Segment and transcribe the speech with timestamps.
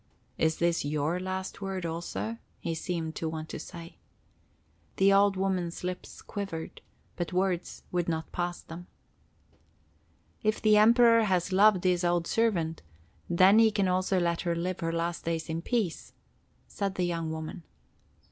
[0.39, 2.39] Is this your last word also?
[2.59, 3.99] he seemed to want to say.
[4.95, 6.81] The old woman's lips quivered,
[7.15, 8.87] but words would not pass them.
[10.41, 12.81] "If the Emperor has loved his old servant,
[13.29, 16.13] then he can also let her live her last days in peace,"
[16.67, 17.61] said the young woman.